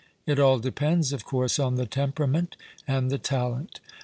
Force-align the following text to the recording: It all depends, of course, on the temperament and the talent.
It 0.25 0.39
all 0.39 0.57
depends, 0.57 1.13
of 1.13 1.25
course, 1.25 1.59
on 1.59 1.75
the 1.75 1.85
temperament 1.85 2.57
and 2.87 3.11
the 3.11 3.19
talent. 3.19 3.79